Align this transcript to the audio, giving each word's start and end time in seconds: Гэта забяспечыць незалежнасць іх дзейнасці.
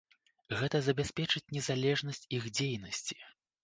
Гэта 0.61 0.81
забяспечыць 0.87 1.43
незалежнасць 1.59 2.25
іх 2.43 2.53
дзейнасці. 2.59 3.25